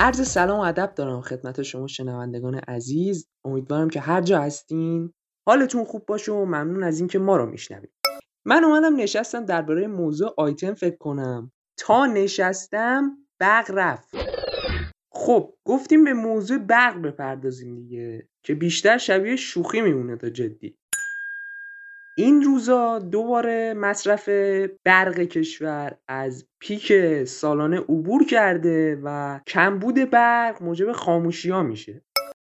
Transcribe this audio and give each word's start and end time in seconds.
عرض 0.00 0.28
سلام 0.28 0.58
و 0.58 0.62
ادب 0.62 0.92
دارم 0.96 1.20
خدمت 1.20 1.62
شما 1.62 1.86
شنوندگان 1.86 2.54
عزیز. 2.54 3.28
امیدوارم 3.44 3.90
که 3.90 4.00
هر 4.00 4.20
جا 4.20 4.40
هستین 4.40 5.12
حالتون 5.48 5.84
خوب 5.84 6.06
باشه 6.06 6.32
و 6.32 6.44
ممنون 6.44 6.82
از 6.82 6.98
اینکه 6.98 7.18
ما 7.18 7.36
رو 7.36 7.46
میشنوید. 7.46 7.92
من 8.44 8.64
اومدم 8.64 8.96
نشستم 8.96 9.44
درباره 9.44 9.86
موضوع 9.86 10.34
آیتم 10.36 10.74
فکر 10.74 10.96
کنم. 10.96 11.52
تا 11.78 12.06
نشستم 12.06 13.10
برق 13.38 13.70
رفت. 13.74 14.14
خب 15.12 15.54
گفتیم 15.64 16.04
به 16.04 16.12
موضوع 16.12 16.58
برق 16.58 17.02
بپردازیم 17.02 17.74
دیگه 17.74 18.28
که 18.42 18.54
بیشتر 18.54 18.98
شبیه 18.98 19.36
شوخی 19.36 19.80
میمونه 19.80 20.16
تا 20.16 20.30
جدی. 20.30 20.78
این 22.18 22.42
روزا 22.42 22.98
دوباره 22.98 23.74
مصرف 23.74 24.28
برق 24.84 25.20
کشور 25.20 25.96
از 26.08 26.46
پیک 26.60 26.92
سالانه 27.24 27.78
عبور 27.78 28.24
کرده 28.24 29.00
و 29.04 29.40
کمبود 29.46 29.94
برق 29.94 30.62
موجب 30.62 30.92
خاموشی 30.92 31.50
ها 31.50 31.62
میشه. 31.62 32.02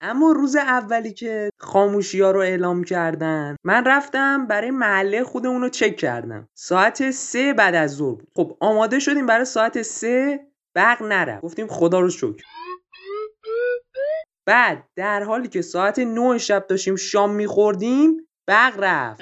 اما 0.01 0.31
روز 0.31 0.55
اولی 0.55 1.13
که 1.13 1.49
خاموشی 1.57 2.21
ها 2.21 2.31
رو 2.31 2.39
اعلام 2.39 2.83
کردن 2.83 3.55
من 3.63 3.83
رفتم 3.85 4.47
برای 4.47 4.71
محله 4.71 5.23
خودمون 5.23 5.61
رو 5.61 5.69
چک 5.69 5.95
کردم. 5.95 6.47
ساعت 6.57 7.11
سه 7.11 7.53
بعد 7.53 7.75
از 7.75 7.95
ظهر 7.95 8.15
بود. 8.15 8.29
خب 8.35 8.57
آماده 8.59 8.99
شدیم 8.99 9.25
برای 9.25 9.45
ساعت 9.45 9.81
سه 9.81 10.39
برق 10.75 11.03
نرفت. 11.03 11.41
گفتیم 11.41 11.67
خدا 11.67 11.99
رو 11.99 12.09
شکر. 12.09 12.43
بعد 14.47 14.83
در 14.95 15.23
حالی 15.23 15.47
که 15.47 15.61
ساعت 15.61 15.99
9 15.99 16.37
شب 16.37 16.67
داشتیم 16.67 16.95
شام 16.95 17.31
میخوردیم 17.35 18.25
برق 18.49 18.73
رفت. 18.79 19.21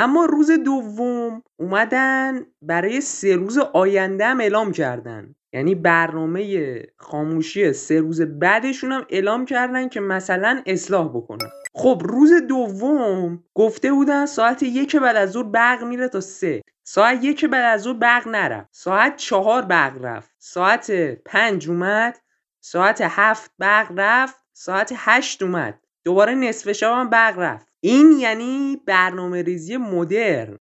اما 0.00 0.24
روز 0.24 0.50
دوم 0.50 1.42
اومدن 1.56 2.46
برای 2.62 3.00
سه 3.00 3.36
روز 3.36 3.58
آینده 3.58 4.26
هم 4.26 4.40
اعلام 4.40 4.72
کردن. 4.72 5.34
یعنی 5.52 5.74
برنامه 5.74 6.82
خاموشی 6.96 7.72
سه 7.72 8.00
روز 8.00 8.20
بعدشون 8.20 8.92
هم 8.92 9.06
اعلام 9.08 9.44
کردن 9.44 9.88
که 9.88 10.00
مثلا 10.00 10.62
اصلاح 10.66 11.08
بکنن. 11.08 11.48
خب 11.74 12.02
روز 12.04 12.32
دوم 12.32 13.44
گفته 13.54 13.92
بودن 13.92 14.26
ساعت 14.26 14.62
یک 14.62 14.96
بعد 14.96 15.16
از 15.16 15.30
ظهر 15.30 15.42
برق 15.42 15.84
میره 15.84 16.08
تا 16.08 16.20
سه. 16.20 16.62
ساعت 16.84 17.24
یک 17.24 17.44
بعد 17.44 17.74
از 17.74 17.82
ظهر 17.82 17.94
برق 17.94 18.28
نرفت. 18.28 18.68
ساعت 18.72 19.16
چهار 19.16 19.62
برق 19.62 20.04
رفت. 20.04 20.30
ساعت 20.38 20.90
پنج 21.24 21.68
اومد. 21.68 22.18
ساعت 22.60 22.98
هفت 23.00 23.50
برق 23.58 23.92
رفت. 23.96 24.36
ساعت 24.52 24.92
هشت 24.96 25.42
اومد. 25.42 25.78
دوباره 26.08 26.34
نصف 26.34 26.72
شب 26.72 26.92
هم 26.92 27.10
برق 27.10 27.38
رفت. 27.38 27.66
این 27.80 28.12
یعنی 28.12 28.80
برنامه 28.86 29.42
ریزی 29.42 29.76
مدرن. 29.76 30.58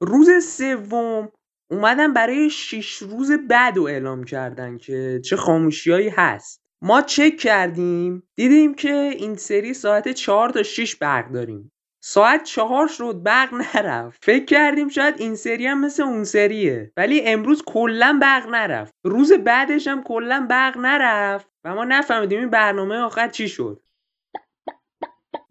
روز 0.00 0.44
سوم 0.44 1.32
اومدن 1.70 2.12
برای 2.12 2.50
شیش 2.50 2.96
روز 2.96 3.32
بعد 3.48 3.76
رو 3.76 3.82
اعلام 3.82 4.24
کردن 4.24 4.78
که 4.78 5.20
چه 5.24 5.36
خاموشیایی 5.36 6.08
هست. 6.08 6.60
ما 6.82 7.02
چک 7.02 7.36
کردیم 7.36 8.22
دیدیم 8.36 8.74
که 8.74 8.92
این 8.92 9.36
سری 9.36 9.74
ساعت 9.74 10.08
چهار 10.08 10.50
تا 10.50 10.62
6 10.62 10.96
برق 10.96 11.32
داریم. 11.32 11.72
ساعت 12.04 12.44
چهار 12.44 12.88
شد 12.88 13.22
برق 13.22 13.54
نرفت. 13.54 14.24
فکر 14.24 14.44
کردیم 14.44 14.88
شاید 14.88 15.14
این 15.18 15.34
سری 15.34 15.66
هم 15.66 15.80
مثل 15.80 16.02
اون 16.02 16.24
سریه. 16.24 16.92
ولی 16.96 17.20
امروز 17.20 17.62
کلا 17.66 18.18
برق 18.22 18.48
نرفت. 18.48 18.94
روز 19.04 19.32
بعدش 19.32 19.88
هم 19.88 20.02
کلا 20.02 20.46
برق 20.50 20.78
نرفت 20.78 21.48
و 21.64 21.74
ما 21.74 21.84
نفهمیدیم 21.84 22.40
این 22.40 22.50
برنامه 22.50 22.96
آخر 22.96 23.28
چی 23.28 23.48
شد. 23.48 23.82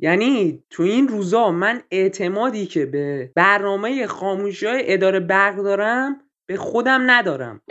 یعنی 0.01 0.63
تو 0.69 0.83
این 0.83 1.07
روزا 1.07 1.51
من 1.51 1.81
اعتمادی 1.91 2.65
که 2.65 2.85
به 2.85 3.31
برنامه 3.35 4.07
خاموشی 4.07 4.65
های 4.65 4.93
اداره 4.93 5.19
برق 5.19 5.55
دارم 5.55 6.21
به 6.45 6.57
خودم 6.57 7.11
ندارم. 7.11 7.61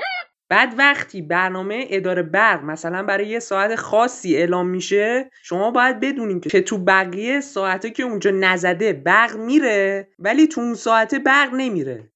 بعد 0.48 0.74
وقتی 0.78 1.22
برنامه 1.22 1.86
اداره 1.90 2.22
برق 2.22 2.64
مثلا 2.64 3.02
برای 3.02 3.26
یه 3.26 3.38
ساعت 3.38 3.76
خاصی 3.76 4.36
اعلام 4.36 4.66
میشه 4.66 5.30
شما 5.42 5.70
باید 5.70 6.00
بدونین 6.00 6.40
که 6.40 6.60
تو 6.60 6.78
بقیه 6.78 7.40
ساعته 7.40 7.90
که 7.90 8.02
اونجا 8.02 8.30
نزده 8.30 8.92
برق 8.92 9.36
میره 9.36 10.08
ولی 10.18 10.46
تو 10.46 10.60
اون 10.60 10.74
ساعته 10.74 11.18
برق 11.18 11.50
نمیره. 11.54 12.10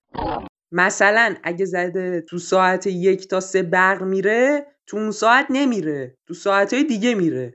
مثلا 0.73 1.35
اگه 1.43 1.65
زده 1.65 2.21
تو 2.21 2.39
ساعت 2.39 2.87
یک 2.87 3.29
تا 3.29 3.41
سه 3.41 3.63
برق 3.63 4.03
میره 4.03 4.67
تو 4.87 4.97
اون 4.97 5.11
ساعت 5.11 5.47
نمیره 5.51 6.17
تو 6.27 6.35
ساعتهای 6.35 6.85
دیگه 6.85 7.15
میره. 7.15 7.55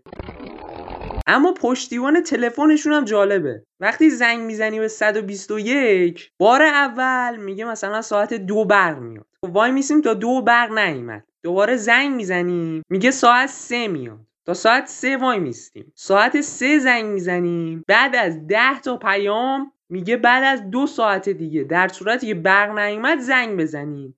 اما 1.31 1.53
پشتیبان 1.53 2.22
تلفنشون 2.22 2.94
هم 2.94 3.06
جالبه. 3.06 3.63
وقتی 3.79 4.09
زنگ 4.09 4.40
می‌زنی 4.40 4.79
به 4.79 4.88
121 4.88 6.31
بار 6.40 6.62
اول 6.62 7.35
میگه 7.35 7.66
مثلا 7.66 8.01
ساعت 8.01 8.34
دو 8.34 8.66
برق 8.66 9.00
میاد. 9.00 9.25
خب 9.41 9.56
وای 9.56 9.72
میسیم 9.72 10.01
تا 10.01 10.13
دو 10.13 10.41
برق 10.41 10.72
نیومد. 10.72 11.23
دوباره 11.44 11.75
زنگ 11.75 12.16
می‌زنیم 12.16 12.84
میگه 12.89 13.12
ساعت 13.12 13.50
سه 13.50 13.88
میاد. 13.88 14.19
تا 14.45 14.53
ساعت 14.53 14.88
سه 14.88 15.18
وای 15.18 15.39
میستیم. 15.39 15.94
ساعت 15.95 16.41
سه 16.41 16.79
زنگ 16.79 17.06
می‌زنیم 17.06 17.84
بعد 17.88 18.16
از 18.16 18.47
ده 18.47 18.79
تا 18.79 18.97
پیام 18.97 19.72
میگه 19.89 20.18
بعد 20.18 20.44
از 20.44 20.69
دو 20.69 20.88
ساعت 20.88 21.29
دیگه. 21.29 21.63
در 21.63 21.88
صورتی 21.88 22.28
که 22.28 22.34
برق 22.34 22.79
نیومد 22.79 23.19
زنگ 23.19 23.59
بزنیم 23.59 24.16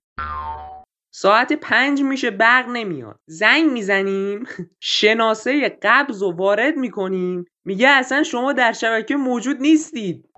ساعت 1.14 1.52
پنج 1.52 2.02
میشه 2.02 2.30
برق 2.30 2.68
نمیاد. 2.68 3.20
زنگ 3.26 3.70
می‌زنیم 3.70 4.46
شناسه 4.80 5.78
قبض 5.82 6.22
و 6.22 6.32
وارد 6.32 6.76
می‌کنیم. 6.76 7.44
میگه 7.64 7.88
اصلا 7.88 8.22
شما 8.22 8.52
در 8.52 8.72
شبکه 8.72 9.16
موجود 9.16 9.60
نیستید. 9.60 10.28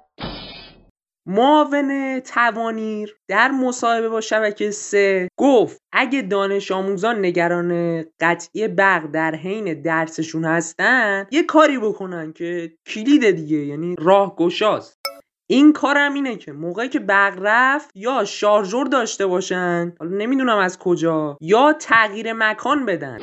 معاون 1.27 2.21
توانیر 2.21 3.17
در 3.29 3.51
مصاحبه 3.51 4.09
با 4.09 4.21
شبکه 4.21 4.71
سه 4.71 5.29
گفت 5.37 5.83
اگه 5.93 6.23
دانش 6.23 6.73
آموزان 6.73 7.25
نگران 7.25 8.03
قطعی 8.21 8.69
برق 8.69 9.11
در 9.11 9.35
حین 9.35 9.83
درسشون 9.83 10.45
هستن 10.45 11.27
یه 11.31 11.43
کاری 11.43 11.79
بکنن 11.79 12.33
که 12.33 12.73
کلید 12.87 13.31
دیگه 13.31 13.57
یعنی 13.57 13.97
راه 13.99 14.37
گشاست 14.37 15.04
این 15.51 15.73
کارم 15.73 16.15
اینه 16.15 16.37
که 16.37 16.53
موقعی 16.53 16.89
که 16.89 17.01
برق 17.01 17.39
رفت 17.41 17.91
یا 17.95 18.25
شارژور 18.25 18.87
داشته 18.87 19.27
باشن 19.27 19.93
حالا 20.01 20.17
نمی‌دونم 20.17 20.59
از 20.59 20.79
کجا 20.79 21.39
یا 21.41 21.73
تغییر 21.73 22.33
مکان 22.33 22.87
بدن. 22.87 23.19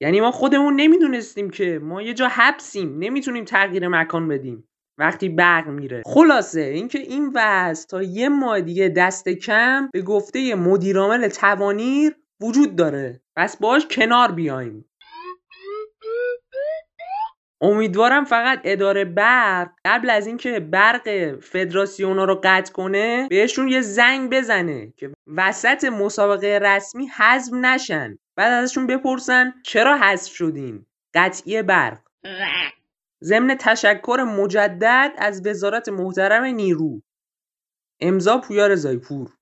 یعنی 0.00 0.20
ما 0.20 0.30
خودمون 0.30 0.76
نمی‌دونستیم 0.76 1.50
که 1.50 1.80
ما 1.82 2.02
یه 2.02 2.14
جا 2.14 2.28
حبسیم 2.28 2.98
نمی‌تونیم 2.98 3.44
تغییر 3.44 3.88
مکان 3.88 4.28
بدیم. 4.28 4.68
وقتی 4.98 5.28
برق 5.28 5.68
میره. 5.68 6.02
خلاصه 6.06 6.60
اینکه 6.60 6.98
این 6.98 7.32
وضع 7.34 7.86
تا 7.86 8.02
یه 8.02 8.28
ماه 8.28 8.60
دیگه 8.60 8.88
دست 8.88 9.28
کم 9.28 9.88
به 9.92 10.02
گفته 10.02 10.54
مدیرعامل 10.54 11.28
توانیر 11.28 12.16
وجود 12.40 12.76
داره. 12.76 13.20
پس 13.36 13.56
باش 13.56 13.86
کنار 13.90 14.32
بیایم. 14.32 14.84
امیدوارم 17.60 18.24
فقط 18.24 18.60
اداره 18.64 19.04
برق 19.04 19.70
قبل 19.84 20.10
از 20.10 20.26
اینکه 20.26 20.60
برق 20.60 21.34
فدراسیونا 21.40 22.24
رو 22.24 22.40
قطع 22.44 22.72
کنه 22.72 23.28
بهشون 23.30 23.68
یه 23.68 23.80
زنگ 23.80 24.30
بزنه 24.30 24.92
که 24.96 25.12
وسط 25.36 25.84
مسابقه 25.84 26.58
رسمی 26.62 27.06
حذف 27.06 27.52
نشن. 27.52 28.18
بعد 28.36 28.52
ازشون 28.52 28.86
بپرسن 28.86 29.54
چرا 29.64 29.96
حذف 29.98 30.32
شدین؟ 30.32 30.86
قطعی 31.14 31.62
برق. 31.62 31.98
ضمن 33.24 33.56
تشکر 33.60 34.24
مجدد 34.24 35.12
از 35.18 35.46
وزارت 35.46 35.88
محترم 35.88 36.44
نیرو. 36.44 37.02
امضا 38.00 38.38
پویا 38.38 38.66
رضایی 38.66 38.98
پور 38.98 39.37